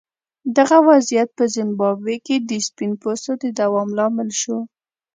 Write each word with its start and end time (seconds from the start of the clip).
دغه 0.57 0.77
وضعیت 0.89 1.29
په 1.37 1.43
زیمبابوې 1.55 2.17
کې 2.25 2.35
د 2.49 2.51
سپین 2.67 2.91
پوستو 3.01 3.31
د 3.43 3.45
دوام 3.59 3.89
لامل 3.97 4.29
شو. 4.41 4.57